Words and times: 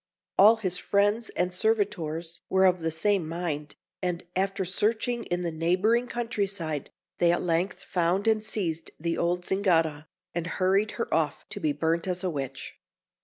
All 0.35 0.55
his 0.55 0.79
friends 0.79 1.29
and 1.29 1.53
servitors 1.53 2.41
were 2.49 2.65
of 2.65 2.79
the 2.79 2.89
same 2.89 3.29
mind, 3.29 3.75
and 4.01 4.23
after 4.35 4.65
searching 4.65 5.25
in 5.25 5.43
the 5.43 5.51
neighbouring 5.51 6.07
country 6.07 6.47
side, 6.47 6.89
they 7.19 7.31
at 7.31 7.43
length 7.43 7.83
found 7.83 8.25
and 8.27 8.43
seized 8.43 8.89
the 8.99 9.15
old 9.15 9.45
Zingara, 9.45 10.07
and 10.33 10.47
hurried 10.47 10.93
her 10.97 11.13
off 11.13 11.47
to 11.49 11.59
be 11.59 11.71
burnt 11.71 12.07
as 12.07 12.23
a 12.23 12.31
witch. 12.31 12.79